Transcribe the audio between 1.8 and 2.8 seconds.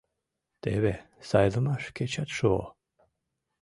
кечат шуо.